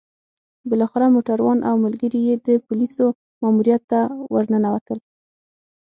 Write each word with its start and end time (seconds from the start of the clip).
بالاخره 0.69 1.05
موټروان 1.15 1.59
او 1.69 1.75
ملګري 1.85 2.19
يې 2.27 2.35
د 2.47 2.49
پوليسو 2.65 3.05
ماموريت 3.41 3.81
ته 3.91 3.99
ورننوتل. 4.33 4.99